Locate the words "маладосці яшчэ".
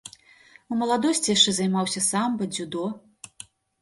0.79-1.53